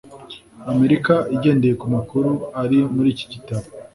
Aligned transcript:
amerika 0.71 1.13
igendeye 1.35 1.75
ku 1.81 1.87
makuru 1.95 2.29
ari 2.61 2.77
muri 2.93 3.09
iki 3.13 3.25
gitabo 3.33 3.65